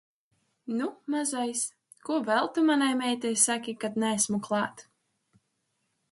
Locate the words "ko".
2.07-2.15